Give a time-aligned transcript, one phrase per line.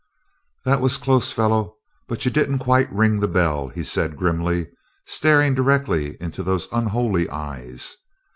[0.65, 1.75] "That was close, fellow,
[2.07, 4.65] but you didn't quite ring the bell," he said grimly,
[5.05, 7.97] staring directly into those unholy eyes.